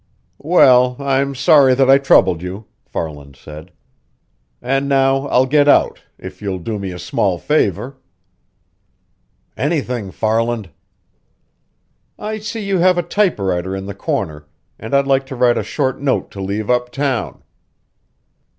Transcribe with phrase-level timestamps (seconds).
[0.39, 3.71] "Well, I'm sorry that I troubled you," Farland said.
[4.59, 7.97] "And now, I'll get out if you'll do me a small favor."
[9.55, 10.71] "Anything, Farland."
[12.17, 14.47] "I see you have a typewriter in the corner,
[14.79, 17.43] and I'd like to write a short note to leave uptown."